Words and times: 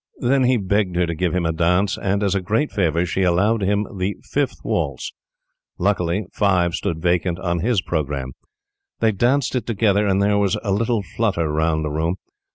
Then 0.17 0.45
he 0.45 0.57
begged 0.57 0.95
her 0.95 1.05
to 1.05 1.13
give 1.13 1.35
him 1.35 1.45
a 1.45 1.51
dance, 1.51 1.95
and, 1.95 2.23
as 2.23 2.33
a 2.33 2.41
great 2.41 2.71
favor, 2.71 3.05
she 3.05 3.21
allowed 3.21 3.61
him 3.61 3.83
the 3.99 4.15
fifth 4.23 4.57
waltz. 4.63 5.13
Luckily 5.77 6.25
5 6.33 6.73
stood 6.73 6.99
vacant 6.99 7.37
on 7.37 7.59
his 7.59 7.83
programme. 7.83 8.31
They 8.99 9.11
danced 9.11 9.53
it 9.55 9.67
together, 9.67 10.07
and 10.07 10.19
there 10.19 10.39
was 10.39 10.57
a 10.63 10.71
little 10.71 11.03
flutter 11.03 11.51
round 11.51 11.85
the 11.85 11.91
room. 11.91 12.15